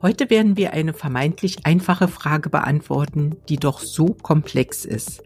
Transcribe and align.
Heute 0.00 0.30
werden 0.30 0.56
wir 0.56 0.74
eine 0.74 0.92
vermeintlich 0.92 1.66
einfache 1.66 2.06
Frage 2.06 2.50
beantworten, 2.50 3.36
die 3.48 3.56
doch 3.56 3.80
so 3.80 4.14
komplex 4.14 4.84
ist. 4.84 5.24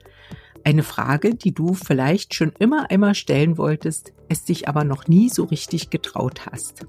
Eine 0.65 0.83
Frage, 0.83 1.35
die 1.35 1.53
du 1.53 1.75
vielleicht 1.75 2.35
schon 2.35 2.53
immer 2.59 2.91
einmal 2.91 3.15
stellen 3.15 3.59
wolltest, 3.59 4.15
es 4.31 4.45
dich 4.45 4.69
aber 4.69 4.85
noch 4.85 5.09
nie 5.09 5.29
so 5.29 5.45
richtig 5.45 5.91
getraut 5.91 6.47
hast. 6.51 6.87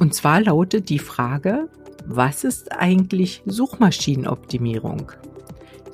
Und 0.00 0.14
zwar 0.14 0.40
lautet 0.40 0.88
die 0.88 0.98
Frage, 0.98 1.68
was 2.06 2.42
ist 2.42 2.72
eigentlich 2.72 3.42
Suchmaschinenoptimierung? 3.46 5.12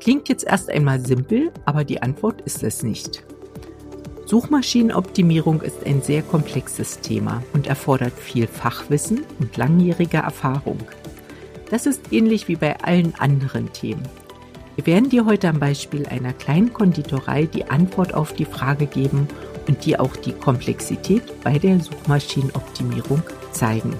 Klingt 0.00 0.30
jetzt 0.30 0.44
erst 0.44 0.70
einmal 0.70 1.04
simpel, 1.04 1.52
aber 1.66 1.84
die 1.84 2.00
Antwort 2.00 2.40
ist 2.40 2.62
es 2.62 2.82
nicht. 2.82 3.26
Suchmaschinenoptimierung 4.26 5.62
ist 5.62 5.86
ein 5.86 6.02
sehr 6.02 6.20
komplexes 6.20 7.00
Thema 7.00 7.44
und 7.52 7.68
erfordert 7.68 8.18
viel 8.18 8.48
Fachwissen 8.48 9.24
und 9.38 9.56
langjährige 9.56 10.16
Erfahrung. 10.16 10.80
Das 11.70 11.86
ist 11.86 12.12
ähnlich 12.12 12.48
wie 12.48 12.56
bei 12.56 12.80
allen 12.80 13.14
anderen 13.14 13.72
Themen. 13.72 14.02
Wir 14.74 14.86
werden 14.86 15.10
dir 15.10 15.26
heute 15.26 15.48
am 15.48 15.60
Beispiel 15.60 16.06
einer 16.06 16.32
kleinen 16.32 16.72
Konditorei 16.72 17.46
die 17.46 17.70
Antwort 17.70 18.14
auf 18.14 18.32
die 18.32 18.44
Frage 18.44 18.86
geben 18.86 19.28
und 19.68 19.84
dir 19.84 20.00
auch 20.00 20.16
die 20.16 20.32
Komplexität 20.32 21.22
bei 21.44 21.58
der 21.58 21.78
Suchmaschinenoptimierung 21.78 23.22
zeigen. 23.52 23.94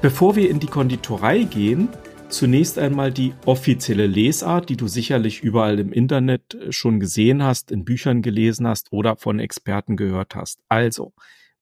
Bevor 0.00 0.36
wir 0.36 0.48
in 0.48 0.58
die 0.58 0.66
Konditorei 0.66 1.42
gehen, 1.42 1.88
zunächst 2.28 2.78
einmal 2.78 3.12
die 3.12 3.34
offizielle 3.46 4.06
Lesart, 4.06 4.68
die 4.68 4.76
du 4.76 4.88
sicherlich 4.88 5.42
überall 5.42 5.78
im 5.78 5.92
Internet 5.92 6.54
äh, 6.54 6.72
schon 6.72 7.00
gesehen 7.00 7.42
hast, 7.42 7.70
in 7.70 7.84
Büchern 7.84 8.22
gelesen 8.22 8.66
hast 8.66 8.92
oder 8.92 9.16
von 9.16 9.38
Experten 9.38 9.96
gehört 9.96 10.34
hast. 10.34 10.60
Also, 10.68 11.14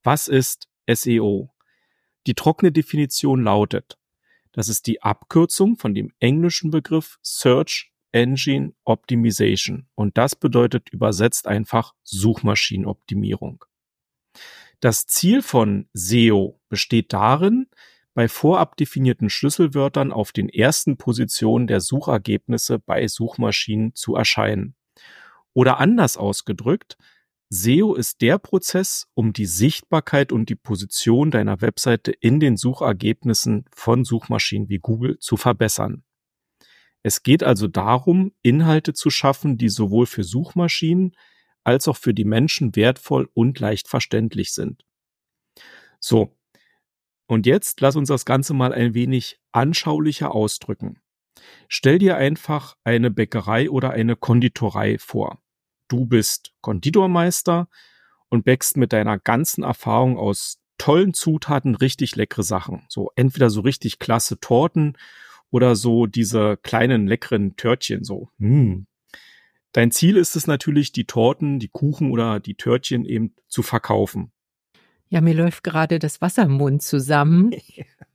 was 0.02 0.28
ist 0.28 0.68
SEO? 0.90 1.50
Die 2.26 2.34
trockene 2.34 2.72
Definition 2.72 3.42
lautet, 3.42 3.98
das 4.52 4.68
ist 4.68 4.86
die 4.86 5.02
Abkürzung 5.02 5.76
von 5.76 5.94
dem 5.94 6.12
englischen 6.20 6.70
Begriff 6.70 7.18
Search 7.22 7.92
Engine 8.12 8.74
Optimization 8.84 9.86
und 9.94 10.18
das 10.18 10.36
bedeutet 10.36 10.90
übersetzt 10.90 11.46
einfach 11.46 11.94
Suchmaschinenoptimierung. 12.02 13.64
Das 14.80 15.06
Ziel 15.06 15.42
von 15.42 15.88
SEO 15.94 16.60
besteht 16.68 17.12
darin, 17.12 17.68
bei 18.14 18.28
vorab 18.28 18.76
definierten 18.76 19.30
Schlüsselwörtern 19.30 20.12
auf 20.12 20.32
den 20.32 20.48
ersten 20.48 20.96
Positionen 20.96 21.66
der 21.66 21.80
Suchergebnisse 21.80 22.78
bei 22.78 23.08
Suchmaschinen 23.08 23.94
zu 23.94 24.14
erscheinen. 24.16 24.74
Oder 25.54 25.78
anders 25.78 26.16
ausgedrückt, 26.16 26.96
SEO 27.48 27.94
ist 27.94 28.22
der 28.22 28.38
Prozess, 28.38 29.08
um 29.12 29.34
die 29.34 29.44
Sichtbarkeit 29.44 30.32
und 30.32 30.48
die 30.48 30.54
Position 30.54 31.30
deiner 31.30 31.60
Webseite 31.60 32.10
in 32.10 32.40
den 32.40 32.56
Suchergebnissen 32.56 33.66
von 33.74 34.04
Suchmaschinen 34.04 34.70
wie 34.70 34.78
Google 34.78 35.18
zu 35.18 35.36
verbessern. 35.36 36.02
Es 37.02 37.22
geht 37.22 37.42
also 37.42 37.68
darum, 37.68 38.32
Inhalte 38.42 38.94
zu 38.94 39.10
schaffen, 39.10 39.58
die 39.58 39.68
sowohl 39.68 40.06
für 40.06 40.24
Suchmaschinen 40.24 41.14
als 41.64 41.88
auch 41.88 41.96
für 41.96 42.14
die 42.14 42.24
Menschen 42.24 42.74
wertvoll 42.74 43.28
und 43.34 43.60
leicht 43.60 43.88
verständlich 43.88 44.52
sind. 44.52 44.84
So, 46.00 46.36
und 47.32 47.46
jetzt 47.46 47.80
lass 47.80 47.96
uns 47.96 48.08
das 48.08 48.26
Ganze 48.26 48.52
mal 48.52 48.74
ein 48.74 48.92
wenig 48.92 49.40
anschaulicher 49.52 50.34
ausdrücken. 50.34 51.00
Stell 51.66 51.98
dir 51.98 52.18
einfach 52.18 52.76
eine 52.84 53.10
Bäckerei 53.10 53.70
oder 53.70 53.92
eine 53.92 54.16
Konditorei 54.16 54.98
vor. 54.98 55.40
Du 55.88 56.04
bist 56.04 56.52
Konditormeister 56.60 57.70
und 58.28 58.44
bäckst 58.44 58.76
mit 58.76 58.92
deiner 58.92 59.18
ganzen 59.18 59.64
Erfahrung 59.64 60.18
aus 60.18 60.58
tollen 60.76 61.14
Zutaten 61.14 61.74
richtig 61.74 62.16
leckere 62.16 62.42
Sachen. 62.42 62.84
So 62.90 63.10
entweder 63.16 63.48
so 63.48 63.62
richtig 63.62 63.98
klasse 63.98 64.38
Torten 64.38 64.98
oder 65.50 65.74
so 65.74 66.04
diese 66.04 66.58
kleinen 66.58 67.06
leckeren 67.06 67.56
Törtchen 67.56 68.04
so. 68.04 68.28
Hm. 68.40 68.86
Dein 69.72 69.90
Ziel 69.90 70.18
ist 70.18 70.36
es 70.36 70.46
natürlich, 70.46 70.92
die 70.92 71.06
Torten, 71.06 71.58
die 71.58 71.68
Kuchen 71.68 72.10
oder 72.10 72.40
die 72.40 72.56
Törtchen 72.56 73.06
eben 73.06 73.34
zu 73.48 73.62
verkaufen. 73.62 74.32
Ja, 75.12 75.20
mir 75.20 75.34
läuft 75.34 75.62
gerade 75.62 75.98
das 75.98 76.22
Wasser 76.22 76.44
im 76.44 76.52
Mund 76.52 76.80
zusammen. 76.80 77.50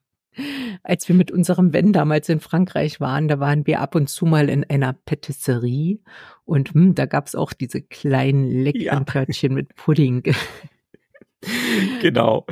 Als 0.81 1.07
wir 1.07 1.13
mit 1.15 1.29
unserem 1.29 1.71
Wenn 1.71 1.93
damals 1.93 2.27
in 2.27 2.39
Frankreich 2.39 2.99
waren, 2.99 3.27
da 3.27 3.39
waren 3.39 3.67
wir 3.67 3.81
ab 3.81 3.93
und 3.93 4.09
zu 4.09 4.25
mal 4.25 4.49
in 4.49 4.63
einer 4.63 4.93
Patisserie 4.93 5.99
und 6.43 6.73
hm, 6.73 6.95
da 6.95 7.05
gab's 7.05 7.35
auch 7.35 7.53
diese 7.53 7.83
kleinen 7.83 8.49
leckeren 8.49 9.05
Törtchen 9.05 9.53
mit 9.53 9.75
Pudding. 9.75 10.23
genau. 12.01 12.47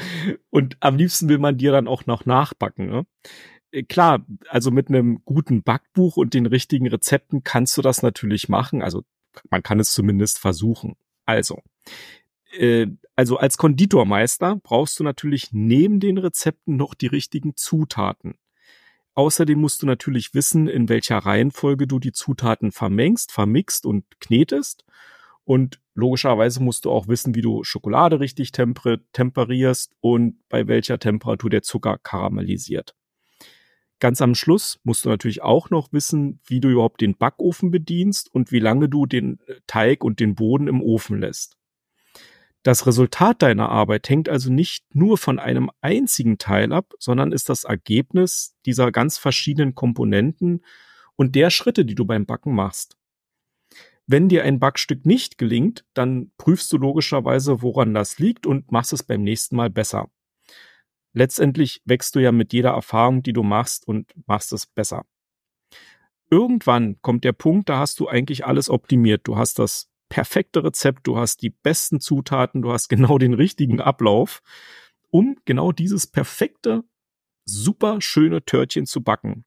Und 0.52 0.78
am 0.80 0.96
liebsten 0.96 1.28
will 1.28 1.40
man 1.40 1.58
dir 1.58 1.72
dann 1.72 1.88
auch 1.88 2.06
noch 2.06 2.28
nachbacken. 2.28 2.86
Ne? 2.86 3.08
Äh, 3.72 3.82
klar, 3.82 4.28
also 4.48 4.70
mit 4.70 4.90
einem 4.90 5.24
guten 5.26 5.64
Backbuch 5.64 6.18
und 6.18 6.36
den 6.36 6.46
richtigen 6.46 6.88
Rezepten 6.88 7.44
kannst 7.44 7.76
du 7.78 7.82
das 7.82 8.04
natürlich 8.04 8.48
machen. 8.48 8.84
Also 8.84 9.06
man 9.50 9.64
kann 9.64 9.80
es 9.80 9.92
zumindest 9.92 10.38
versuchen. 10.38 10.98
Also, 11.26 11.64
also 13.16 13.38
als 13.38 13.58
Konditormeister 13.58 14.60
brauchst 14.64 15.00
du 15.00 15.04
natürlich 15.04 15.50
neben 15.52 16.00
den 16.00 16.18
Rezepten 16.18 16.76
noch 16.76 16.94
die 16.94 17.08
richtigen 17.08 17.56
Zutaten. 17.56 18.36
Außerdem 19.14 19.60
musst 19.60 19.82
du 19.82 19.86
natürlich 19.86 20.34
wissen, 20.34 20.68
in 20.68 20.90
welcher 20.90 21.18
Reihenfolge 21.18 21.88
du 21.88 22.00
die 22.00 22.12
Zutaten 22.12 22.74
vermengst, 22.74 23.32
vermixt 23.32 23.86
und 23.86 24.04
knetest. 24.20 24.84
Und 25.46 25.80
logischerweise 25.94 26.62
musst 26.62 26.84
du 26.84 26.92
auch 26.92 27.08
wissen, 27.08 27.34
wie 27.34 27.42
du 27.42 27.64
Schokolade 27.64 28.20
richtig 28.20 28.52
temper 28.52 28.98
temperierst 29.14 29.94
und 30.02 30.38
bei 30.50 30.68
welcher 30.68 31.00
Temperatur 31.00 31.50
der 31.50 31.62
Zucker 31.62 31.98
karamellisiert. 31.98 32.96
Ganz 34.00 34.22
am 34.22 34.36
Schluss 34.36 34.80
musst 34.84 35.06
du 35.06 35.10
natürlich 35.10 35.42
auch 35.42 35.70
noch 35.70 35.94
wissen, 35.94 36.42
wie 36.46 36.60
du 36.60 36.68
überhaupt 36.68 37.00
den 37.00 37.16
Backofen 37.16 37.72
bedienst 37.72 38.34
und 38.34 38.52
wie 38.52 38.60
lange 38.60 38.90
du 38.90 39.06
den 39.06 39.40
Teig 39.68 40.04
und 40.04 40.20
den 40.20 40.36
Boden 40.36 40.68
im 40.68 40.82
Ofen 40.82 41.20
lässt. 41.20 41.58
Das 42.66 42.88
Resultat 42.88 43.44
deiner 43.44 43.70
Arbeit 43.70 44.09
hängt 44.09 44.28
also 44.28 44.52
nicht 44.52 44.96
nur 44.96 45.20
von 45.20 45.38
einem 45.38 45.70
einzigen 45.81 46.40
Teil 46.40 46.74
ab, 46.74 46.94
sondern 46.98 47.31
ist 47.31 47.48
das 47.48 47.64
Ergebnis 47.64 48.56
dieser 48.66 48.92
ganz 48.92 49.20
verschiedenen 49.20 49.76
Komponenten 49.76 50.66
und 51.16 51.36
der 51.36 51.52
Schritte, 51.52 51.86
die 51.86 51.94
du 51.94 52.06
beim 52.06 52.26
Backen 52.26 52.56
machst. 52.56 52.98
Wenn 54.08 54.30
dir 54.30 54.44
ein 54.44 54.59
Backstück 54.59 55.06
nicht 55.06 55.38
gelingt, 55.38 55.86
dann 55.94 56.31
prüfst 56.40 56.74
du 56.74 56.80
logischerweise, 56.80 57.62
woran 57.62 57.94
das 57.94 58.18
liegt 58.18 58.48
und 58.48 58.72
machst 58.72 58.94
es 58.94 59.03
beim 59.03 59.22
nächsten 59.22 59.56
Mal 59.56 59.70
besser. 59.70 60.09
Letztendlich 61.14 61.84
wächst 61.86 62.16
du 62.16 62.20
ja 62.20 62.32
mit 62.32 62.52
jeder 62.52 62.72
Erfahrung, 62.72 63.22
die 63.22 63.34
du 63.34 63.44
machst 63.44 63.88
und 63.88 64.12
machst 64.26 64.52
es 64.53 64.66
besser. 64.66 65.06
Irgendwann 66.32 67.00
kommt 67.03 67.26
der 67.26 67.34
Punkt, 67.34 67.70
da 67.70 67.78
hast 67.78 68.00
du 68.00 68.08
eigentlich 68.08 68.44
alles 68.44 68.72
optimiert. 68.72 69.28
Du 69.28 69.38
hast 69.38 69.59
das 69.59 69.88
perfekte 70.16 70.64
Rezept, 70.64 71.08
du 71.08 71.18
hast 71.18 71.42
die 71.42 71.50
besten 71.50 72.00
Zutaten, 72.00 72.62
du 72.62 72.72
hast 72.72 72.88
genau 72.88 73.18
den 73.18 73.34
richtigen 73.34 73.81
Ablauf, 73.81 74.42
um 75.09 75.36
genau 75.44 75.74
dieses 75.74 76.08
perfekte, 76.08 76.86
super 77.44 78.00
schöne 78.00 78.46
Törtchen 78.46 78.86
zu 78.86 79.03
backen. 79.03 79.44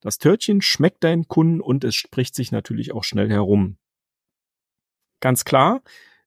Das 0.00 0.18
Törtchen 0.18 0.60
schmeckt 0.60 1.02
deinen 1.02 1.28
Kunden 1.28 1.62
und 1.62 1.82
es 1.82 1.94
spricht 1.94 2.34
sich 2.34 2.52
natürlich 2.52 2.92
auch 2.92 3.04
schnell 3.04 3.30
herum. 3.30 3.78
Ganz 5.20 5.46
klar, 5.46 5.80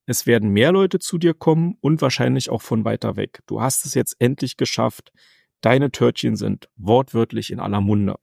es 0.08 0.26
werden 0.26 0.50
mehr 0.50 0.72
Leute 0.72 0.98
zu 0.98 1.20
dir 1.20 1.36
kommen 1.36 1.78
und 1.80 2.02
wahrscheinlich 2.02 2.50
auch 2.50 2.64
von 2.64 2.86
weiter 2.86 3.18
weg. 3.18 3.42
Du 3.46 3.62
hast 3.62 3.86
es 3.86 3.94
jetzt 3.94 4.16
endlich 4.18 4.58
geschafft. 4.58 5.14
Deine 5.62 5.92
Törtchen 5.92 6.38
sind 6.38 6.70
wortwörtlich 6.76 7.52
in 7.52 7.60
aller 7.60 7.82
Munde. 7.82 8.16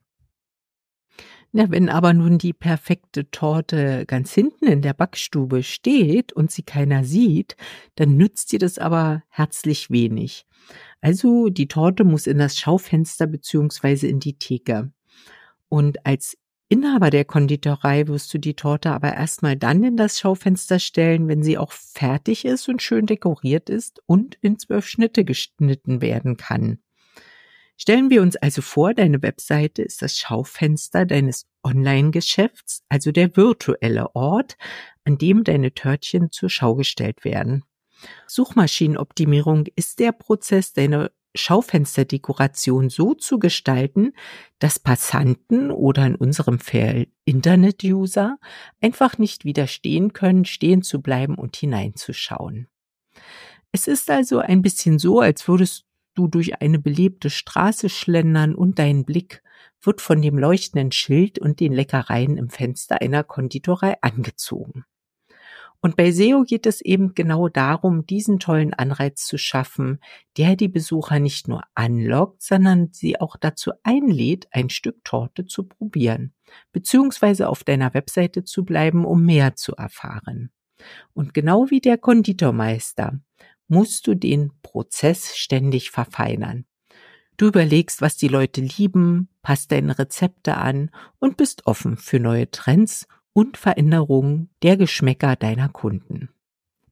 Na, 1.52 1.68
wenn 1.70 1.88
aber 1.88 2.12
nun 2.12 2.38
die 2.38 2.52
perfekte 2.52 3.28
Torte 3.30 4.04
ganz 4.06 4.32
hinten 4.32 4.66
in 4.66 4.82
der 4.82 4.94
Backstube 4.94 5.64
steht 5.64 6.32
und 6.32 6.52
sie 6.52 6.62
keiner 6.62 7.02
sieht, 7.02 7.56
dann 7.96 8.16
nützt 8.16 8.52
dir 8.52 8.60
das 8.60 8.78
aber 8.78 9.24
herzlich 9.28 9.90
wenig. 9.90 10.46
Also 11.00 11.48
die 11.48 11.66
Torte 11.66 12.04
muss 12.04 12.28
in 12.28 12.38
das 12.38 12.56
Schaufenster 12.56 13.26
beziehungsweise 13.26 14.06
in 14.06 14.20
die 14.20 14.38
Theke. 14.38 14.92
Und 15.68 16.06
als 16.06 16.36
Inhaber 16.68 17.10
der 17.10 17.24
Konditorei 17.24 18.06
wirst 18.06 18.32
du 18.32 18.38
die 18.38 18.54
Torte 18.54 18.92
aber 18.92 19.14
erstmal 19.14 19.56
dann 19.56 19.82
in 19.82 19.96
das 19.96 20.20
Schaufenster 20.20 20.78
stellen, 20.78 21.26
wenn 21.26 21.42
sie 21.42 21.58
auch 21.58 21.72
fertig 21.72 22.44
ist 22.44 22.68
und 22.68 22.80
schön 22.80 23.06
dekoriert 23.06 23.68
ist 23.68 24.00
und 24.06 24.36
in 24.40 24.56
zwölf 24.56 24.86
Schnitte 24.86 25.24
geschnitten 25.24 26.00
werden 26.00 26.36
kann. 26.36 26.78
Stellen 27.80 28.10
wir 28.10 28.20
uns 28.20 28.36
also 28.36 28.60
vor, 28.60 28.92
deine 28.92 29.22
Webseite 29.22 29.80
ist 29.80 30.02
das 30.02 30.18
Schaufenster 30.18 31.06
deines 31.06 31.46
Online-Geschäfts, 31.64 32.82
also 32.90 33.10
der 33.10 33.38
virtuelle 33.38 34.14
Ort, 34.14 34.58
an 35.04 35.16
dem 35.16 35.44
deine 35.44 35.72
Törtchen 35.72 36.30
zur 36.30 36.50
Schau 36.50 36.74
gestellt 36.74 37.24
werden. 37.24 37.64
Suchmaschinenoptimierung 38.26 39.64
ist 39.76 39.98
der 39.98 40.12
Prozess, 40.12 40.74
deine 40.74 41.10
Schaufensterdekoration 41.34 42.90
so 42.90 43.14
zu 43.14 43.38
gestalten, 43.38 44.12
dass 44.58 44.78
Passanten 44.78 45.70
oder 45.70 46.04
in 46.04 46.16
unserem 46.16 46.58
Fall 46.58 47.06
Internet-User 47.24 48.36
einfach 48.82 49.16
nicht 49.16 49.46
widerstehen 49.46 50.12
können, 50.12 50.44
stehen 50.44 50.82
zu 50.82 51.00
bleiben 51.00 51.36
und 51.36 51.56
hineinzuschauen. 51.56 52.68
Es 53.72 53.86
ist 53.86 54.10
also 54.10 54.40
ein 54.40 54.60
bisschen 54.60 54.98
so, 54.98 55.20
als 55.20 55.48
würdest 55.48 55.86
du 56.20 56.28
durch 56.28 56.60
eine 56.60 56.78
belebte 56.78 57.30
Straße 57.30 57.88
schlendern 57.88 58.54
und 58.54 58.78
dein 58.78 59.04
Blick 59.04 59.42
wird 59.80 60.02
von 60.02 60.20
dem 60.20 60.38
leuchtenden 60.38 60.92
Schild 60.92 61.38
und 61.38 61.60
den 61.60 61.72
Leckereien 61.72 62.36
im 62.36 62.50
Fenster 62.50 63.00
einer 63.00 63.24
Konditorei 63.24 63.96
angezogen. 64.02 64.84
Und 65.82 65.96
bei 65.96 66.12
SEO 66.12 66.42
geht 66.42 66.66
es 66.66 66.82
eben 66.82 67.14
genau 67.14 67.48
darum, 67.48 68.04
diesen 68.04 68.38
tollen 68.38 68.74
Anreiz 68.74 69.24
zu 69.24 69.38
schaffen, 69.38 69.98
der 70.36 70.54
die 70.54 70.68
Besucher 70.68 71.18
nicht 71.20 71.48
nur 71.48 71.62
anlockt, 71.74 72.42
sondern 72.42 72.90
sie 72.92 73.18
auch 73.18 73.36
dazu 73.36 73.70
einlädt, 73.82 74.46
ein 74.50 74.68
Stück 74.68 75.02
Torte 75.04 75.46
zu 75.46 75.64
probieren, 75.64 76.34
beziehungsweise 76.72 77.48
auf 77.48 77.64
deiner 77.64 77.94
Webseite 77.94 78.44
zu 78.44 78.66
bleiben, 78.66 79.06
um 79.06 79.24
mehr 79.24 79.56
zu 79.56 79.74
erfahren. 79.74 80.50
Und 81.14 81.32
genau 81.32 81.70
wie 81.70 81.80
der 81.80 81.96
Konditormeister 81.96 83.18
musst 83.70 84.06
du 84.06 84.14
den 84.14 84.50
Prozess 84.62 85.36
ständig 85.36 85.90
verfeinern. 85.90 86.64
Du 87.36 87.46
überlegst, 87.46 88.02
was 88.02 88.16
die 88.16 88.28
Leute 88.28 88.60
lieben, 88.60 89.28
passt 89.40 89.72
deine 89.72 89.98
Rezepte 89.98 90.56
an 90.56 90.90
und 91.18 91.38
bist 91.38 91.66
offen 91.66 91.96
für 91.96 92.20
neue 92.20 92.50
Trends 92.50 93.06
und 93.32 93.56
Veränderungen 93.56 94.50
der 94.62 94.76
Geschmäcker 94.76 95.36
deiner 95.36 95.70
Kunden. 95.70 96.28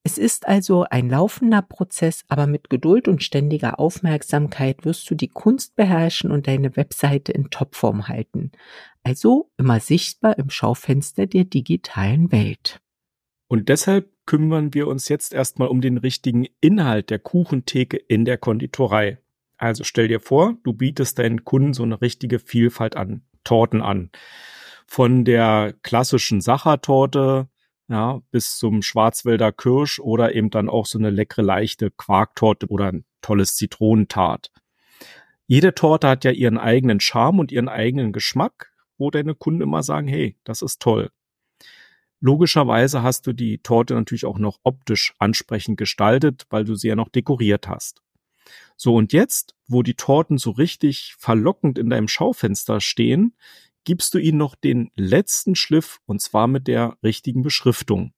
Es 0.04 0.16
ist 0.16 0.48
also 0.48 0.84
ein 0.88 1.10
laufender 1.10 1.60
Prozess, 1.60 2.24
aber 2.28 2.46
mit 2.46 2.70
Geduld 2.70 3.08
und 3.08 3.22
ständiger 3.22 3.78
Aufmerksamkeit 3.78 4.86
wirst 4.86 5.10
du 5.10 5.14
die 5.14 5.28
Kunst 5.28 5.76
beherrschen 5.76 6.30
und 6.30 6.46
deine 6.46 6.76
Webseite 6.76 7.32
in 7.32 7.50
Topform 7.50 8.08
halten. 8.08 8.52
Also 9.02 9.50
immer 9.58 9.80
sichtbar 9.80 10.38
im 10.38 10.48
Schaufenster 10.48 11.26
der 11.26 11.44
digitalen 11.44 12.32
Welt. 12.32 12.80
Und 13.48 13.68
deshalb 13.68 14.10
kümmern 14.28 14.74
wir 14.74 14.88
uns 14.88 15.08
jetzt 15.08 15.32
erstmal 15.32 15.68
um 15.68 15.80
den 15.80 15.96
richtigen 15.96 16.44
Inhalt 16.60 17.08
der 17.08 17.18
Kuchentheke 17.18 17.96
in 17.96 18.26
der 18.26 18.36
Konditorei. 18.36 19.16
Also 19.56 19.84
stell 19.84 20.06
dir 20.06 20.20
vor, 20.20 20.58
du 20.64 20.74
bietest 20.74 21.18
deinen 21.18 21.46
Kunden 21.46 21.72
so 21.72 21.82
eine 21.82 22.02
richtige 22.02 22.38
Vielfalt 22.38 22.94
an 22.94 23.22
Torten 23.42 23.80
an 23.80 24.10
von 24.86 25.24
der 25.24 25.74
klassischen 25.82 26.42
Sachertorte 26.42 27.48
ja, 27.88 28.20
bis 28.30 28.58
zum 28.58 28.82
Schwarzwälder 28.82 29.50
Kirsch 29.50 29.98
oder 29.98 30.34
eben 30.34 30.50
dann 30.50 30.68
auch 30.68 30.84
so 30.84 30.98
eine 30.98 31.08
leckere 31.08 31.40
leichte 31.40 31.90
Quarktorte 31.90 32.66
oder 32.66 32.88
ein 32.88 33.06
tolles 33.22 33.56
Zitronentart. 33.56 34.52
Jede 35.46 35.74
Torte 35.74 36.06
hat 36.06 36.24
ja 36.24 36.32
ihren 36.32 36.58
eigenen 36.58 37.00
Charme 37.00 37.38
und 37.38 37.50
ihren 37.50 37.70
eigenen 37.70 38.12
Geschmack, 38.12 38.74
wo 38.98 39.10
deine 39.10 39.34
Kunden 39.34 39.62
immer 39.62 39.82
sagen, 39.82 40.06
hey, 40.06 40.36
das 40.44 40.60
ist 40.60 40.82
toll. 40.82 41.08
Logischerweise 42.20 43.02
hast 43.02 43.26
du 43.26 43.32
die 43.32 43.58
Torte 43.58 43.94
natürlich 43.94 44.24
auch 44.24 44.38
noch 44.38 44.58
optisch 44.64 45.14
ansprechend 45.18 45.76
gestaltet, 45.76 46.46
weil 46.50 46.64
du 46.64 46.74
sie 46.74 46.88
ja 46.88 46.96
noch 46.96 47.08
dekoriert 47.08 47.68
hast. 47.68 48.02
So 48.76 48.94
und 48.94 49.12
jetzt, 49.12 49.54
wo 49.66 49.82
die 49.82 49.94
Torten 49.94 50.38
so 50.38 50.50
richtig 50.50 51.14
verlockend 51.18 51.78
in 51.78 51.90
deinem 51.90 52.08
Schaufenster 52.08 52.80
stehen, 52.80 53.34
gibst 53.84 54.14
du 54.14 54.18
ihnen 54.18 54.38
noch 54.38 54.54
den 54.54 54.90
letzten 54.94 55.54
Schliff 55.54 56.00
und 56.06 56.20
zwar 56.20 56.46
mit 56.46 56.66
der 56.66 56.96
richtigen 57.02 57.42
Beschriftung. 57.42 58.12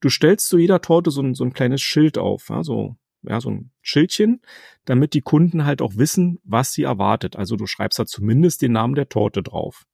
Du 0.00 0.10
stellst 0.10 0.48
zu 0.48 0.58
jeder 0.58 0.80
Torte 0.80 1.10
so 1.10 1.22
ein, 1.22 1.34
so 1.34 1.44
ein 1.44 1.52
kleines 1.52 1.82
Schild 1.82 2.18
auf, 2.18 2.48
ja, 2.48 2.62
so, 2.62 2.96
ja, 3.22 3.40
so 3.40 3.50
ein 3.50 3.70
Schildchen, 3.82 4.40
damit 4.84 5.14
die 5.14 5.20
Kunden 5.20 5.64
halt 5.64 5.82
auch 5.82 5.96
wissen, 5.96 6.38
was 6.44 6.72
sie 6.72 6.84
erwartet. 6.84 7.36
Also 7.36 7.56
du 7.56 7.66
schreibst 7.66 7.98
da 7.98 8.06
zumindest 8.06 8.62
den 8.62 8.72
Namen 8.72 8.94
der 8.94 9.08
Torte 9.08 9.42
drauf. 9.42 9.86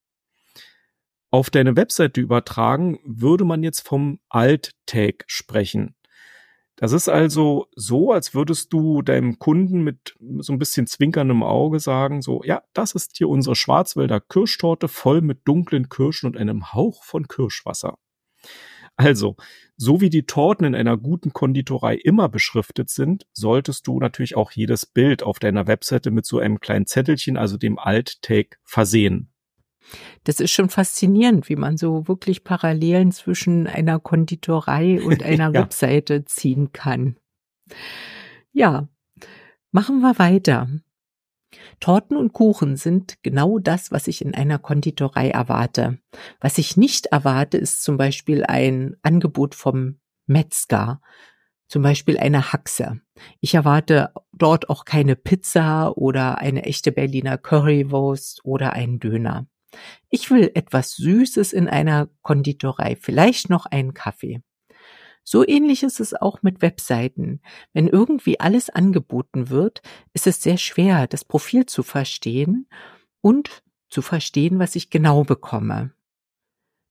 Auf 1.35 1.49
deine 1.49 1.75
Webseite 1.75 2.21
übertragen 2.21 2.97
würde 3.03 3.43
man 3.43 3.61
jetzt 3.61 3.85
vom 3.85 4.21
Alt-Tag 4.29 5.25
sprechen. 5.27 5.93
Das 6.77 6.93
ist 6.93 7.09
also 7.09 7.67
so, 7.75 8.13
als 8.13 8.33
würdest 8.33 8.71
du 8.71 9.01
deinem 9.01 9.37
Kunden 9.37 9.83
mit 9.83 10.15
so 10.37 10.53
ein 10.53 10.59
bisschen 10.59 10.87
zwinkerndem 10.87 11.43
Auge 11.43 11.81
sagen, 11.81 12.21
so, 12.21 12.41
ja, 12.45 12.63
das 12.71 12.95
ist 12.95 13.17
hier 13.17 13.27
unsere 13.27 13.57
Schwarzwälder 13.57 14.21
Kirschtorte 14.21 14.87
voll 14.87 15.19
mit 15.19 15.39
dunklen 15.43 15.89
Kirschen 15.89 16.27
und 16.27 16.37
einem 16.37 16.71
Hauch 16.71 17.03
von 17.03 17.27
Kirschwasser. 17.27 17.97
Also, 18.95 19.35
so 19.75 19.99
wie 19.99 20.09
die 20.09 20.25
Torten 20.25 20.65
in 20.65 20.73
einer 20.73 20.95
guten 20.95 21.33
Konditorei 21.33 21.95
immer 21.95 22.29
beschriftet 22.29 22.89
sind, 22.89 23.27
solltest 23.33 23.87
du 23.87 23.99
natürlich 23.99 24.37
auch 24.37 24.51
jedes 24.51 24.85
Bild 24.85 25.21
auf 25.21 25.39
deiner 25.39 25.67
Webseite 25.67 26.11
mit 26.11 26.25
so 26.25 26.39
einem 26.39 26.61
kleinen 26.61 26.85
Zettelchen, 26.85 27.35
also 27.35 27.57
dem 27.57 27.77
Alt-Tag, 27.77 28.57
versehen. 28.63 29.34
Das 30.23 30.39
ist 30.39 30.51
schon 30.51 30.69
faszinierend, 30.69 31.49
wie 31.49 31.55
man 31.55 31.77
so 31.77 32.07
wirklich 32.07 32.43
Parallelen 32.43 33.11
zwischen 33.11 33.67
einer 33.67 33.99
Konditorei 33.99 35.01
und 35.01 35.23
einer 35.23 35.53
ja. 35.53 35.61
Webseite 35.61 36.25
ziehen 36.25 36.71
kann. 36.71 37.17
Ja, 38.51 38.87
machen 39.71 39.99
wir 39.99 40.17
weiter. 40.19 40.69
Torten 41.79 42.17
und 42.17 42.33
Kuchen 42.33 42.77
sind 42.77 43.21
genau 43.23 43.59
das, 43.59 43.91
was 43.91 44.07
ich 44.07 44.23
in 44.23 44.33
einer 44.33 44.59
Konditorei 44.59 45.29
erwarte. 45.29 45.99
Was 46.39 46.57
ich 46.57 46.77
nicht 46.77 47.07
erwarte, 47.07 47.57
ist 47.57 47.83
zum 47.83 47.97
Beispiel 47.97 48.43
ein 48.43 48.95
Angebot 49.03 49.55
vom 49.55 49.99
Metzger, 50.25 51.01
zum 51.67 51.83
Beispiel 51.83 52.17
eine 52.17 52.51
Haxe. 52.53 53.01
Ich 53.39 53.55
erwarte 53.55 54.11
dort 54.33 54.69
auch 54.69 54.85
keine 54.85 55.15
Pizza 55.15 55.97
oder 55.97 56.37
eine 56.39 56.63
echte 56.63 56.91
Berliner 56.91 57.37
Currywurst 57.37 58.41
oder 58.43 58.73
einen 58.73 58.99
Döner. 58.99 59.47
Ich 60.09 60.31
will 60.31 60.51
etwas 60.53 60.95
Süßes 60.95 61.53
in 61.53 61.67
einer 61.67 62.09
Konditorei, 62.21 62.95
vielleicht 62.95 63.49
noch 63.49 63.65
einen 63.65 63.93
Kaffee. 63.93 64.41
So 65.23 65.45
ähnlich 65.45 65.81
ist 65.81 65.99
es 65.99 66.13
auch 66.13 66.43
mit 66.43 66.61
Webseiten. 66.61 67.41
Wenn 67.73 67.87
irgendwie 67.87 68.39
alles 68.39 68.69
angeboten 68.69 69.49
wird, 69.49 69.81
ist 70.13 70.27
es 70.27 70.41
sehr 70.41 70.57
schwer, 70.57 71.07
das 71.07 71.25
Profil 71.25 71.65
zu 71.65 71.81
verstehen 71.81 72.67
und 73.21 73.63
zu 73.89 74.03
verstehen, 74.03 74.59
was 74.59 74.75
ich 74.75 74.91
genau 74.91 75.23
bekomme. 75.23 75.93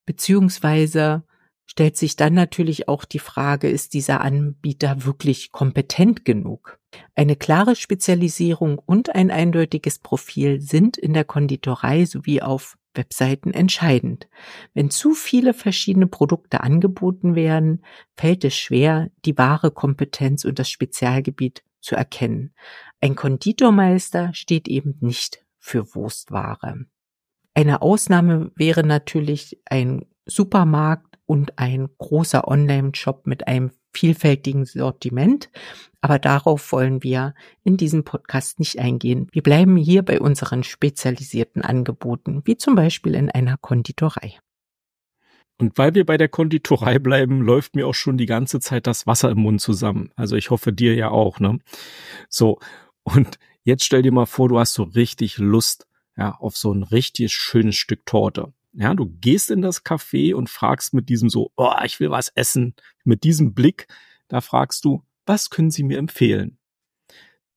Beziehungsweise 0.04 1.22
stellt 1.64 1.96
sich 1.96 2.16
dann 2.16 2.34
natürlich 2.34 2.88
auch 2.88 3.04
die 3.04 3.20
Frage, 3.20 3.70
ist 3.70 3.94
dieser 3.94 4.20
Anbieter 4.20 5.04
wirklich 5.04 5.52
kompetent 5.52 6.24
genug? 6.24 6.80
Eine 7.14 7.36
klare 7.36 7.76
Spezialisierung 7.76 8.78
und 8.78 9.14
ein 9.14 9.30
eindeutiges 9.30 9.98
Profil 9.98 10.60
sind 10.60 10.96
in 10.96 11.12
der 11.12 11.24
Konditorei 11.24 12.04
sowie 12.04 12.42
auf 12.42 12.76
Webseiten 12.94 13.52
entscheidend. 13.52 14.28
Wenn 14.72 14.90
zu 14.90 15.14
viele 15.14 15.54
verschiedene 15.54 16.06
Produkte 16.06 16.62
angeboten 16.62 17.34
werden, 17.34 17.84
fällt 18.16 18.44
es 18.44 18.54
schwer, 18.54 19.10
die 19.24 19.36
wahre 19.36 19.70
Kompetenz 19.70 20.44
und 20.44 20.58
das 20.58 20.70
Spezialgebiet 20.70 21.64
zu 21.80 21.96
erkennen. 21.96 22.54
Ein 23.00 23.14
Konditormeister 23.14 24.32
steht 24.32 24.68
eben 24.68 24.96
nicht 25.00 25.44
für 25.58 25.94
Wurstware. 25.94 26.86
Eine 27.54 27.82
Ausnahme 27.82 28.50
wäre 28.56 28.84
natürlich 28.84 29.60
ein 29.66 30.06
Supermarkt 30.26 31.18
und 31.26 31.58
ein 31.58 31.88
großer 31.98 32.48
Online-Shop 32.48 33.26
mit 33.26 33.46
einem 33.46 33.70
vielfältigen 33.94 34.64
Sortiment. 34.64 35.50
Aber 36.00 36.18
darauf 36.18 36.72
wollen 36.72 37.02
wir 37.02 37.34
in 37.62 37.76
diesem 37.76 38.04
Podcast 38.04 38.58
nicht 38.58 38.78
eingehen. 38.78 39.28
Wir 39.32 39.42
bleiben 39.42 39.76
hier 39.76 40.02
bei 40.02 40.20
unseren 40.20 40.62
spezialisierten 40.62 41.62
Angeboten, 41.62 42.42
wie 42.44 42.56
zum 42.56 42.74
Beispiel 42.74 43.14
in 43.14 43.30
einer 43.30 43.56
Konditorei. 43.56 44.38
Und 45.56 45.78
weil 45.78 45.94
wir 45.94 46.04
bei 46.04 46.16
der 46.16 46.28
Konditorei 46.28 46.98
bleiben, 46.98 47.40
läuft 47.40 47.76
mir 47.76 47.86
auch 47.86 47.94
schon 47.94 48.18
die 48.18 48.26
ganze 48.26 48.58
Zeit 48.60 48.86
das 48.86 49.06
Wasser 49.06 49.30
im 49.30 49.38
Mund 49.38 49.60
zusammen. 49.60 50.10
Also 50.16 50.36
ich 50.36 50.50
hoffe 50.50 50.72
dir 50.72 50.94
ja 50.94 51.10
auch, 51.10 51.38
ne? 51.38 51.58
So. 52.28 52.58
Und 53.04 53.38
jetzt 53.62 53.84
stell 53.84 54.02
dir 54.02 54.12
mal 54.12 54.26
vor, 54.26 54.48
du 54.48 54.58
hast 54.58 54.74
so 54.74 54.82
richtig 54.82 55.38
Lust, 55.38 55.86
ja, 56.16 56.32
auf 56.32 56.56
so 56.56 56.72
ein 56.72 56.82
richtig 56.82 57.32
schönes 57.32 57.76
Stück 57.76 58.04
Torte. 58.04 58.52
Ja, 58.76 58.92
du 58.94 59.06
gehst 59.06 59.50
in 59.50 59.62
das 59.62 59.84
Café 59.84 60.34
und 60.34 60.50
fragst 60.50 60.94
mit 60.94 61.08
diesem 61.08 61.28
so, 61.28 61.52
oh, 61.56 61.72
ich 61.84 62.00
will 62.00 62.10
was 62.10 62.28
essen. 62.34 62.74
Mit 63.04 63.22
diesem 63.22 63.54
Blick, 63.54 63.86
da 64.28 64.40
fragst 64.40 64.84
du, 64.84 65.04
was 65.26 65.48
können 65.48 65.70
Sie 65.70 65.84
mir 65.84 65.98
empfehlen? 65.98 66.58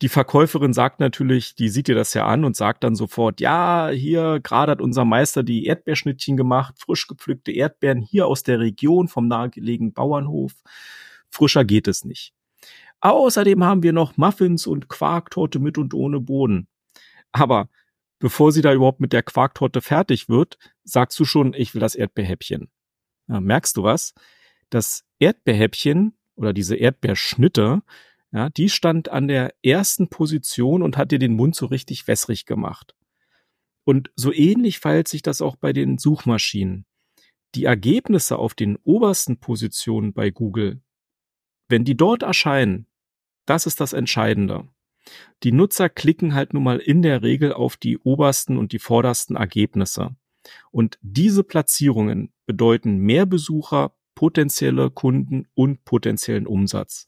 Die 0.04 0.10
Verkäuferin 0.10 0.74
sagt 0.74 1.00
natürlich, 1.00 1.56
die 1.56 1.70
sieht 1.70 1.88
dir 1.88 1.96
das 1.96 2.14
ja 2.14 2.28
an 2.28 2.46
und 2.46 2.56
sagt 2.56 2.84
dann 2.84 2.96
sofort, 2.96 3.42
ja, 3.42 3.90
hier 3.90 4.40
gerade 4.44 4.74
hat 4.74 4.82
unser 4.82 5.06
Meister 5.06 5.42
die 5.42 5.66
Erdbeerschnittchen 5.66 6.38
gemacht, 6.38 6.76
frisch 6.78 7.08
gepflückte 7.08 7.52
Erdbeeren 7.52 8.02
hier 8.02 8.28
aus 8.28 8.44
der 8.44 8.60
Region 8.60 9.08
vom 9.08 9.28
nahegelegenen 9.28 9.94
Bauernhof. 9.94 10.54
Frischer 11.32 11.66
geht 11.66 11.88
es 11.88 12.06
nicht. 12.06 12.34
Außerdem 13.00 13.64
haben 13.64 13.82
wir 13.82 13.94
noch 13.94 14.18
Muffins 14.18 14.68
und 14.68 14.88
Quarktorte 14.88 15.58
mit 15.58 15.80
und 15.80 15.96
ohne 15.96 16.20
Boden. 16.20 16.68
Aber 17.32 17.70
bevor 18.20 18.52
sie 18.52 18.62
da 18.62 18.74
überhaupt 18.74 19.00
mit 19.00 19.14
der 19.14 19.24
Quarktorte 19.24 19.82
fertig 19.82 20.30
wird, 20.30 20.58
sagst 20.84 21.20
du 21.20 21.26
schon, 21.26 21.54
ich 21.54 21.74
will 21.74 21.82
das 21.82 21.96
Erdbeerhäppchen. 21.96 22.70
Ja, 23.28 23.40
merkst 23.40 23.78
du 23.78 23.84
was? 23.84 24.14
Das 24.70 25.06
Erdbeerhäppchen 25.20 26.18
oder 26.36 26.54
diese 26.54 26.76
Erdbeerschnitte, 26.76 27.82
ja, 28.32 28.50
die 28.50 28.70
stand 28.70 29.10
an 29.10 29.28
der 29.28 29.54
ersten 29.64 30.10
Position 30.10 30.82
und 30.82 30.98
hat 30.98 31.12
dir 31.12 31.20
den 31.20 31.34
Mund 31.34 31.56
so 31.56 31.66
richtig 31.66 32.08
wässrig 32.08 32.46
gemacht. 32.46 32.96
Und 33.84 34.12
so 34.16 34.34
ähnlich 34.34 34.80
verhält 34.80 35.08
sich 35.08 35.22
das 35.22 35.42
auch 35.42 35.56
bei 35.56 35.72
den 35.72 35.98
Suchmaschinen. 35.98 36.86
Die 37.56 37.64
Ergebnisse 37.64 38.38
auf 38.38 38.54
den 38.54 38.76
obersten 38.84 39.40
Positionen 39.40 40.14
bei 40.14 40.30
Google, 40.30 40.82
wenn 41.70 41.86
die 41.86 41.96
dort 41.96 42.24
erscheinen, 42.24 42.88
das 43.46 43.66
ist 43.66 43.80
das 43.80 43.94
Entscheidende. 43.94 44.68
Die 45.44 45.52
Nutzer 45.52 45.90
klicken 45.90 46.34
halt 46.34 46.54
nun 46.54 46.64
mal 46.64 46.80
in 46.80 47.02
der 47.02 47.22
Regel 47.22 47.54
auf 47.54 47.78
die 47.78 47.98
obersten 47.98 48.58
und 48.58 48.72
die 48.72 48.80
vordersten 48.80 49.36
Ergebnisse. 49.36 50.16
Und 50.72 50.98
diese 51.02 51.44
Platzierungen 51.44 52.32
bedeuten 52.46 52.98
mehr 52.98 53.26
Besucher, 53.26 53.94
potenzielle 54.16 54.90
Kunden 54.90 55.48
und 55.54 55.86
potenziellen 55.86 56.48
Umsatz. 56.48 57.06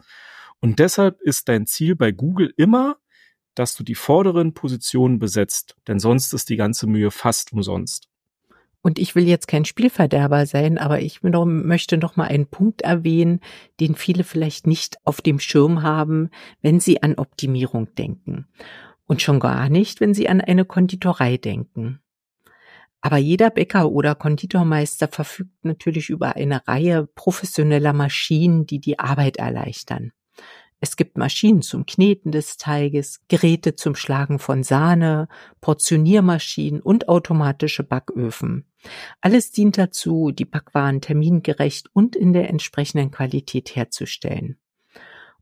Und 0.60 0.80
deshalb 0.80 1.22
ist 1.22 1.48
dein 1.50 1.66
Ziel 1.66 1.96
bei 1.96 2.12
Google 2.12 2.54
immer, 2.58 2.98
dass 3.56 3.76
du 3.76 3.84
die 3.84 3.96
vorderen 3.96 4.54
Positionen 4.54 5.20
besetzt, 5.20 5.76
denn 5.88 6.00
sonst 6.00 6.34
ist 6.34 6.50
die 6.50 6.56
ganze 6.56 6.88
Mühe 6.88 7.12
fast 7.12 7.52
umsonst. 7.52 8.09
Und 8.82 8.98
ich 8.98 9.14
will 9.14 9.28
jetzt 9.28 9.48
kein 9.48 9.66
Spielverderber 9.66 10.46
sein, 10.46 10.78
aber 10.78 11.02
ich 11.02 11.22
möchte 11.22 11.98
noch 11.98 12.16
mal 12.16 12.28
einen 12.28 12.48
Punkt 12.48 12.82
erwähnen, 12.82 13.42
den 13.80 13.96
viele 13.96 14.24
vielleicht 14.24 14.68
nicht 14.68 14.98
auf 15.04 15.22
dem 15.22 15.40
Schirm 15.40 15.84
haben, 15.84 16.30
wenn 16.62 16.80
sie 16.80 17.04
an 17.04 17.16
Optimierung 17.16 17.94
denken. 17.96 18.48
Und 19.06 19.22
schon 19.22 19.40
gar 19.40 19.70
nicht, 19.70 20.00
wenn 20.00 20.14
sie 20.14 20.30
an 20.30 20.40
eine 20.40 20.66
Konditorei 20.66 21.38
denken. 21.38 22.00
Aber 23.02 23.18
jeder 23.18 23.50
Bäcker 23.50 23.90
oder 23.92 24.16
Konditormeister 24.16 25.08
verfügt 25.08 25.64
natürlich 25.64 26.10
über 26.10 26.36
eine 26.36 26.68
Reihe 26.68 27.08
professioneller 27.16 27.94
Maschinen, 27.94 28.66
die 28.66 28.80
die 28.80 29.00
Arbeit 29.00 29.38
erleichtern. 29.38 30.12
Es 30.82 30.96
gibt 30.96 31.18
Maschinen 31.18 31.62
zum 31.62 31.86
Kneten 31.86 32.32
des 32.32 32.58
Teiges, 32.58 33.22
Geräte 33.28 33.76
zum 33.76 33.96
Schlagen 33.96 34.40
von 34.40 34.64
Sahne, 34.64 35.28
Portioniermaschinen 35.60 36.82
und 36.82 37.10
automatische 37.10 37.84
Backöfen. 37.84 38.66
Alles 39.22 39.52
dient 39.52 39.78
dazu, 39.78 40.32
die 40.32 40.46
Backwaren 40.46 41.02
termingerecht 41.02 41.90
und 41.94 42.16
in 42.16 42.34
der 42.34 42.50
entsprechenden 42.50 43.12
Qualität 43.12 43.76
herzustellen. 43.76 44.58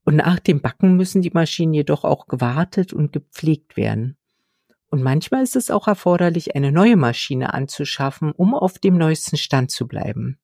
Und 0.04 0.16
nach 0.16 0.40
dem 0.40 0.62
Backen 0.62 0.96
müssen 0.96 1.22
die 1.22 1.32
Maschinen 1.32 1.74
jedoch 1.74 2.04
auch 2.04 2.28
gewartet 2.28 2.94
und 2.94 3.12
gepflegt 3.12 3.76
werden. 3.76 4.18
Und 4.90 5.04
manchmal 5.04 5.44
ist 5.44 5.56
es 5.56 5.70
auch 5.70 5.88
erforderlich, 5.88 6.56
eine 6.56 6.72
neue 6.72 6.96
Maschine 6.96 7.54
anzuschaffen, 7.54 8.32
um 8.32 8.56
auf 8.56 8.80
dem 8.80 8.98
neuesten 8.98 9.38
Stand 9.38 9.70
zu 9.70 9.88
bleiben. 9.88 10.40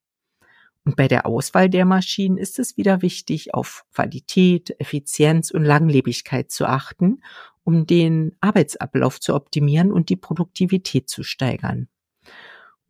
Und 0.86 0.98
bei 0.98 1.08
der 1.08 1.26
Auswahl 1.26 1.70
der 1.70 1.86
Maschinen 1.86 2.38
ist 2.38 2.60
es 2.60 2.76
wieder 2.76 3.02
wichtig, 3.02 3.54
auf 3.54 3.86
Qualität, 3.94 4.76
Effizienz 4.80 5.50
und 5.50 5.64
Langlebigkeit 5.64 6.52
zu 6.52 6.66
achten, 6.66 7.24
um 7.64 7.86
den 7.88 8.36
Arbeitsablauf 8.42 9.22
zu 9.22 9.34
optimieren 9.34 9.94
und 9.94 10.10
die 10.10 10.18
Produktivität 10.18 11.10
zu 11.10 11.24
steigern. 11.24 11.88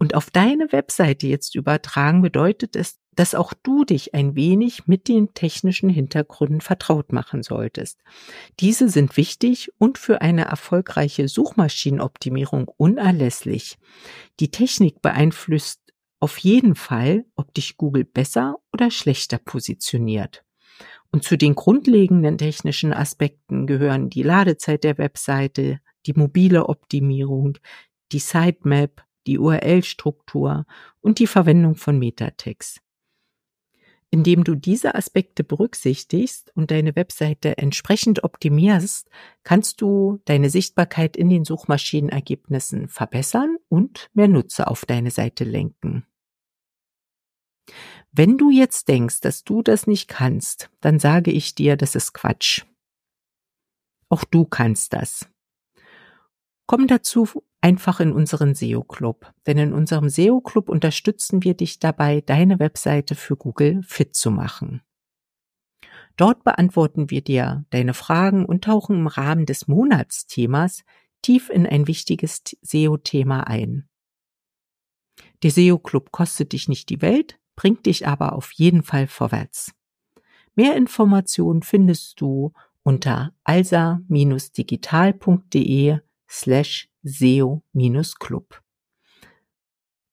Und 0.04 0.16
auf 0.16 0.30
deine 0.30 0.74
Webseite 0.74 1.28
jetzt 1.28 1.56
übertragen 1.56 2.22
bedeutet 2.22 2.76
es, 2.76 3.00
dass 3.16 3.36
auch 3.36 3.54
du 3.54 3.86
dich 3.86 4.14
ein 4.14 4.36
wenig 4.36 4.86
mit 4.86 5.08
den 5.08 5.34
technischen 5.34 5.88
Hintergründen 5.88 6.60
vertraut 6.60 7.14
machen 7.14 7.42
solltest. 7.42 8.02
Diese 8.60 8.90
sind 8.90 9.16
wichtig 9.16 9.72
und 9.78 9.98
für 9.98 10.20
eine 10.20 10.44
erfolgreiche 10.44 11.30
Suchmaschinenoptimierung 11.30 12.68
unerlässlich. 12.76 13.78
Die 14.42 14.52
Technik 14.52 15.02
beeinflusst 15.02 15.80
auf 16.20 16.38
jeden 16.40 16.76
Fall, 16.76 17.24
ob 17.38 17.54
dich 17.54 17.78
Google 17.78 18.04
besser 18.04 18.58
oder 18.74 18.92
schlechter 18.92 19.38
positioniert. 19.38 20.44
Und 21.14 21.24
zu 21.24 21.38
den 21.38 21.56
grundlegenden 21.56 22.38
technischen 22.38 22.92
Aspekten 22.92 23.68
gehören 23.68 24.10
die 24.10 24.24
Ladezeit 24.24 24.84
der 24.84 24.98
Webseite, 24.98 25.80
die 26.06 26.14
mobile 26.14 26.68
Optimierung, 26.68 27.58
die 28.12 28.20
Sitemap, 28.20 29.06
die 29.28 29.40
URL-Struktur 29.40 30.66
und 31.02 31.20
die 31.20 31.28
Verwendung 31.28 31.76
von 31.76 31.98
Metatext. 32.00 32.82
Indem 34.10 34.44
du 34.44 34.54
diese 34.54 34.94
Aspekte 34.94 35.44
berücksichtigst 35.44 36.52
und 36.56 36.70
deine 36.70 36.96
Webseite 36.96 37.58
entsprechend 37.58 38.24
optimierst, 38.24 39.10
kannst 39.44 39.82
du 39.82 40.22
deine 40.26 40.52
Sichtbarkeit 40.52 41.18
in 41.18 41.30
den 41.30 41.46
Suchmaschinenergebnissen 41.46 42.90
verbessern 42.90 43.58
und 43.70 44.12
mehr 44.14 44.28
Nutzer 44.28 44.70
auf 44.70 44.86
deine 44.86 45.10
Seite 45.10 45.46
lenken. 45.46 46.06
Wenn 48.12 48.38
du 48.38 48.52
jetzt 48.52 48.88
denkst, 48.88 49.22
dass 49.22 49.44
du 49.44 49.64
das 49.64 49.88
nicht 49.88 50.08
kannst, 50.08 50.70
dann 50.82 51.00
sage 51.00 51.32
ich 51.32 51.56
dir, 51.56 51.76
das 51.76 51.96
ist 51.96 52.14
Quatsch. 52.14 52.64
Auch 54.10 54.24
du 54.24 54.46
kannst 54.46 54.94
das. 54.94 55.28
Komm 56.68 56.86
dazu 56.86 57.28
einfach 57.64 58.02
in 58.02 58.12
unseren 58.12 58.56
SEO-Club, 58.56 59.32
denn 59.48 59.58
in 59.58 59.72
unserem 59.72 60.10
SEO-Club 60.10 60.68
unterstützen 60.68 61.44
wir 61.44 61.54
dich 61.54 61.80
dabei, 61.80 62.20
deine 62.20 62.60
Webseite 62.60 63.16
für 63.16 63.38
Google 63.38 63.84
fit 63.84 64.14
zu 64.16 64.32
machen. 64.32 64.82
Dort 66.18 66.44
beantworten 66.44 67.10
wir 67.10 67.22
dir 67.22 67.64
deine 67.70 67.94
Fragen 67.94 68.44
und 68.46 68.66
tauchen 68.66 68.98
im 68.98 69.08
Rahmen 69.08 69.46
des 69.46 69.70
Monatsthemas 69.70 70.84
tief 71.22 71.50
in 71.50 71.66
ein 71.66 71.88
wichtiges 71.88 72.42
SEO-Thema 72.62 73.48
ein. 73.48 73.88
Der 75.42 75.52
SEO-Club 75.52 76.12
kostet 76.12 76.52
dich 76.52 76.68
nicht 76.68 76.90
die 76.90 77.02
Welt, 77.02 77.40
bringt 77.56 77.86
dich 77.86 78.06
aber 78.06 78.34
auf 78.34 78.52
jeden 78.52 78.84
Fall 78.84 79.08
vorwärts. 79.08 79.72
Mehr 80.56 80.76
Informationen 80.76 81.64
findest 81.64 82.20
du 82.20 82.52
unter 82.84 83.34
alsa-digital.de 83.46 86.00
slash 86.30 86.93
SEO-Club. 87.04 88.62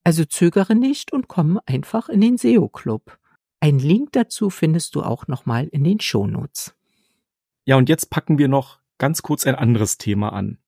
Also 0.04 0.24
zögere 0.24 0.74
nicht 0.74 1.12
und 1.12 1.28
komm 1.28 1.60
einfach 1.66 2.08
in 2.08 2.20
den 2.20 2.38
SEO-Club. 2.38 3.18
Ein 3.60 3.78
Link 3.78 4.12
dazu 4.12 4.50
findest 4.50 4.94
du 4.94 5.02
auch 5.02 5.26
nochmal 5.26 5.66
in 5.68 5.84
den 5.84 6.00
Shownotes. 6.00 6.74
Ja, 7.64 7.76
und 7.76 7.88
jetzt 7.88 8.10
packen 8.10 8.38
wir 8.38 8.48
noch 8.48 8.80
ganz 8.98 9.22
kurz 9.22 9.46
ein 9.46 9.54
anderes 9.54 9.98
Thema 9.98 10.32
an. 10.32 10.58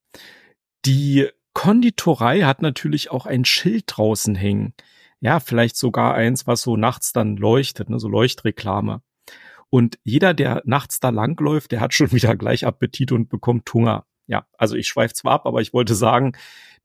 Die 0.85 1.27
Konditorei 1.53 2.41
hat 2.41 2.61
natürlich 2.61 3.11
auch 3.11 3.25
ein 3.25 3.45
Schild 3.45 3.85
draußen 3.87 4.35
hängen 4.35 4.73
ja, 5.23 5.39
vielleicht 5.39 5.77
sogar 5.77 6.15
eins, 6.15 6.47
was 6.47 6.63
so 6.63 6.75
nachts 6.75 7.13
dann 7.13 7.37
leuchtet, 7.37 7.89
ne, 7.89 7.97
so 7.97 8.09
Leuchtreklame. 8.09 9.01
Und 9.69 9.97
jeder, 10.03 10.33
der 10.33 10.61
nachts 10.65 10.99
da 10.99 11.09
langläuft, 11.09 11.71
der 11.71 11.79
hat 11.79 11.93
schon 11.93 12.11
wieder 12.11 12.35
gleich 12.35 12.65
Appetit 12.65 13.13
und 13.13 13.29
bekommt 13.29 13.73
Hunger. 13.73 14.05
Ja, 14.33 14.47
also 14.57 14.75
ich 14.75 14.87
schweife 14.87 15.13
zwar 15.13 15.33
ab, 15.33 15.45
aber 15.45 15.61
ich 15.61 15.73
wollte 15.73 15.93
sagen, 15.93 16.31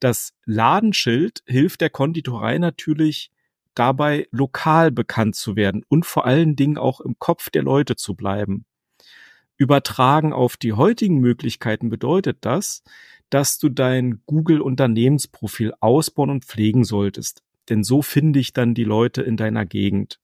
das 0.01 0.35
Ladenschild 0.45 1.43
hilft 1.47 1.81
der 1.81 1.89
Konditorei 1.89 2.59
natürlich 2.59 3.31
dabei, 3.73 4.29
lokal 4.33 4.91
bekannt 4.91 5.35
zu 5.35 5.57
werden 5.57 5.83
und 5.89 6.05
vor 6.05 6.27
allen 6.27 6.57
Dingen 6.57 6.77
auch 6.77 7.01
im 7.01 7.19
Kopf 7.19 7.49
der 7.49 7.63
Leute 7.63 7.97
zu 7.97 8.15
bleiben. 8.15 8.67
Übertragen 9.57 10.35
auf 10.35 10.59
die 10.59 10.75
heutigen 10.75 11.21
Möglichkeiten 11.21 11.89
bedeutet 11.89 12.37
das, 12.43 12.83
dass 13.31 13.59
du 13.59 13.71
dein 13.71 14.21
Google 14.27 14.61
Unternehmensprofil 14.61 15.73
ausbauen 15.81 16.29
und 16.29 16.45
pflegen 16.45 16.85
solltest 16.85 17.43
denn 17.69 17.85
so 17.85 18.03
finde 18.03 18.39
ich 18.39 18.53
dann 18.53 18.75
die 18.75 18.85
Leute 18.85 19.23
in 19.23 19.37
deiner 19.37 19.67
Gegend. 19.67 20.21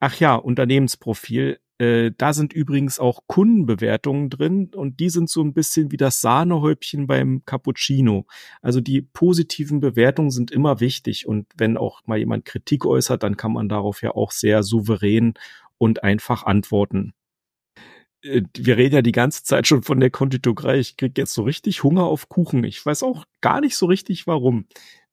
Ach 0.00 0.18
ja, 0.18 0.34
Unternehmensprofil. 0.34 1.58
Äh, 1.78 2.12
da 2.16 2.32
sind 2.32 2.52
übrigens 2.52 3.00
auch 3.00 3.22
Kundenbewertungen 3.26 4.30
drin 4.30 4.70
und 4.74 5.00
die 5.00 5.10
sind 5.10 5.28
so 5.28 5.42
ein 5.42 5.52
bisschen 5.54 5.90
wie 5.90 5.96
das 5.96 6.20
Sahnehäubchen 6.20 7.06
beim 7.06 7.44
Cappuccino. 7.44 8.26
Also 8.62 8.80
die 8.80 9.02
positiven 9.02 9.80
Bewertungen 9.80 10.30
sind 10.30 10.52
immer 10.52 10.78
wichtig 10.80 11.26
und 11.26 11.46
wenn 11.56 11.76
auch 11.76 12.02
mal 12.06 12.18
jemand 12.18 12.44
Kritik 12.44 12.86
äußert, 12.86 13.24
dann 13.24 13.36
kann 13.36 13.52
man 13.52 13.68
darauf 13.68 14.02
ja 14.02 14.12
auch 14.12 14.30
sehr 14.30 14.62
souverän 14.62 15.34
und 15.78 16.04
einfach 16.04 16.44
antworten. 16.44 17.12
Äh, 18.22 18.42
wir 18.56 18.76
reden 18.76 18.96
ja 18.96 19.02
die 19.02 19.12
ganze 19.12 19.44
Zeit 19.44 19.66
schon 19.66 19.82
von 19.82 20.00
der 20.00 20.10
Konditorei. 20.10 20.78
Ich 20.78 20.96
krieg 20.96 21.18
jetzt 21.18 21.34
so 21.34 21.42
richtig 21.42 21.82
Hunger 21.82 22.04
auf 22.04 22.28
Kuchen. 22.28 22.64
Ich 22.64 22.84
weiß 22.84 23.02
auch 23.02 23.24
gar 23.40 23.60
nicht 23.60 23.76
so 23.76 23.86
richtig 23.86 24.26
warum. 24.26 24.66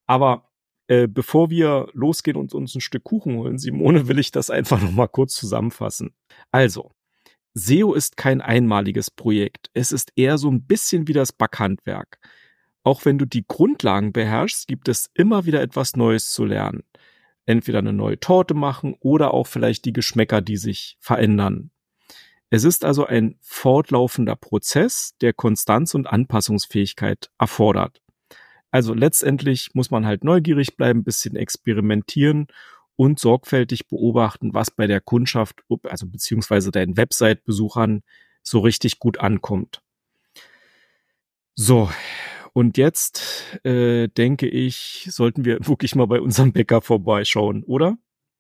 Aber 0.05 0.50
äh, 0.91 1.07
bevor 1.07 1.50
wir 1.50 1.88
losgehen 1.93 2.36
und 2.36 2.53
uns 2.53 2.75
ein 2.75 2.81
Stück 2.81 3.05
Kuchen 3.05 3.38
holen, 3.38 3.57
Simone, 3.57 4.10
will 4.10 4.19
ich 4.19 4.29
das 4.31 4.50
einfach 4.50 4.81
noch 4.81 4.91
mal 4.91 5.07
kurz 5.07 5.36
zusammenfassen. 5.36 6.13
Also, 6.51 6.91
SEO 7.53 7.93
ist 7.93 8.17
kein 8.17 8.41
einmaliges 8.41 9.10
Projekt. 9.10 9.69
Es 9.74 9.93
ist 9.93 10.12
eher 10.17 10.38
so 10.38 10.51
ein 10.51 10.65
bisschen 10.65 11.07
wie 11.07 11.13
das 11.13 11.31
Backhandwerk. 11.31 12.19
Auch 12.83 13.05
wenn 13.05 13.17
du 13.17 13.24
die 13.24 13.45
Grundlagen 13.48 14.12
beherrschst, 14.12 14.67
gibt 14.67 14.89
es 14.89 15.10
immer 15.13 15.45
wieder 15.45 15.62
etwas 15.62 15.95
Neues 15.95 16.33
zu 16.33 16.43
lernen. 16.43 16.83
Entweder 17.45 17.79
eine 17.79 17.93
neue 17.93 18.19
Torte 18.19 18.53
machen 18.53 18.93
oder 19.00 19.33
auch 19.33 19.48
vielleicht 19.48 19.86
die 19.86 19.93
Geschmäcker, 19.93 20.41
die 20.41 20.57
sich 20.57 20.98
verändern. 21.00 21.71
Es 22.50 22.65
ist 22.65 22.83
also 22.83 23.05
ein 23.05 23.38
fortlaufender 23.39 24.36
Prozess, 24.36 25.15
der 25.21 25.31
Konstanz 25.31 25.95
und 25.95 26.07
Anpassungsfähigkeit 26.07 27.31
erfordert. 27.39 28.01
Also 28.71 28.93
letztendlich 28.93 29.71
muss 29.73 29.91
man 29.91 30.05
halt 30.05 30.23
neugierig 30.23 30.77
bleiben, 30.77 31.03
bisschen 31.03 31.35
experimentieren 31.35 32.47
und 32.95 33.19
sorgfältig 33.19 33.87
beobachten, 33.87 34.53
was 34.53 34.71
bei 34.71 34.87
der 34.87 35.01
Kundschaft, 35.01 35.63
also 35.83 36.07
beziehungsweise 36.07 36.71
deinen 36.71 36.97
Website-Besuchern 36.97 38.01
so 38.43 38.59
richtig 38.59 38.99
gut 38.99 39.19
ankommt. 39.19 39.81
So, 41.55 41.89
und 42.53 42.77
jetzt 42.77 43.59
äh, 43.63 44.07
denke 44.07 44.47
ich, 44.47 45.07
sollten 45.09 45.45
wir 45.45 45.59
wirklich 45.67 45.95
mal 45.95 46.07
bei 46.07 46.21
unserem 46.21 46.53
Bäcker 46.53 46.81
vorbeischauen, 46.81 47.63
oder? 47.63 47.97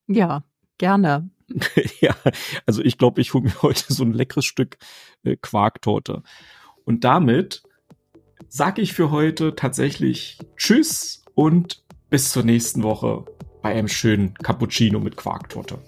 Ja, 0.07 0.43
gerne. 0.77 1.29
ja, 1.99 2.15
also 2.65 2.81
ich 2.81 2.97
glaube, 2.97 3.21
ich 3.21 3.33
hole 3.33 3.45
mir 3.45 3.61
heute 3.61 3.93
so 3.93 4.03
ein 4.03 4.13
leckeres 4.13 4.45
Stück 4.45 4.77
äh, 5.23 5.35
Quarktorte. 5.35 6.23
Und 6.85 7.03
damit 7.03 7.63
sage 8.51 8.81
ich 8.81 8.93
für 8.93 9.11
heute 9.11 9.55
tatsächlich 9.55 10.37
Tschüss 10.57 11.23
und 11.33 11.83
bis 12.09 12.31
zur 12.31 12.43
nächsten 12.43 12.83
Woche 12.83 13.23
bei 13.61 13.69
einem 13.69 13.87
schönen 13.87 14.33
Cappuccino 14.33 14.99
mit 14.99 15.15
Quarktorte. 15.15 15.79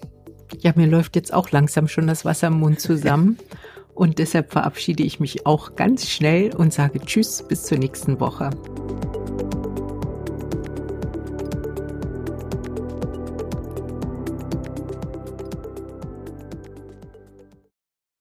Ja, 0.60 0.72
mir 0.76 0.88
läuft 0.88 1.18
jetzt 1.18 1.34
auch 1.34 1.52
langsam 1.52 1.90
schon 1.90 2.08
das 2.08 2.24
Wasser 2.24 2.48
im 2.48 2.60
Mund 2.60 2.80
zusammen. 2.80 3.38
Und 3.96 4.18
deshalb 4.18 4.52
verabschiede 4.52 5.04
ich 5.04 5.20
mich 5.20 5.46
auch 5.46 5.76
ganz 5.76 6.10
schnell 6.10 6.56
und 6.56 6.74
sage 6.74 7.00
Tschüss 7.00 7.46
bis 7.48 7.66
zur 7.66 7.78
nächsten 7.78 8.20
Woche. 8.20 8.50